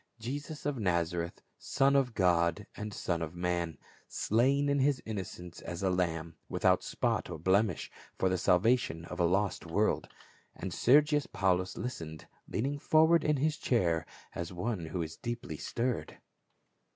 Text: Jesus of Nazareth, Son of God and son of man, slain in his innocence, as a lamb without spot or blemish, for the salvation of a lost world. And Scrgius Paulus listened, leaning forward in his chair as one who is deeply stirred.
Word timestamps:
Jesus 0.17 0.65
of 0.65 0.79
Nazareth, 0.79 1.43
Son 1.59 1.95
of 1.95 2.15
God 2.15 2.65
and 2.75 2.91
son 2.91 3.21
of 3.21 3.35
man, 3.35 3.77
slain 4.07 4.67
in 4.67 4.79
his 4.79 4.99
innocence, 5.05 5.61
as 5.61 5.83
a 5.83 5.91
lamb 5.91 6.33
without 6.49 6.81
spot 6.81 7.29
or 7.29 7.37
blemish, 7.37 7.91
for 8.17 8.27
the 8.27 8.35
salvation 8.39 9.05
of 9.05 9.19
a 9.19 9.25
lost 9.25 9.67
world. 9.67 10.07
And 10.55 10.71
Scrgius 10.71 11.27
Paulus 11.31 11.77
listened, 11.77 12.25
leaning 12.47 12.79
forward 12.79 13.23
in 13.23 13.37
his 13.37 13.57
chair 13.57 14.07
as 14.33 14.51
one 14.51 14.87
who 14.87 15.03
is 15.03 15.17
deeply 15.17 15.57
stirred. 15.57 16.17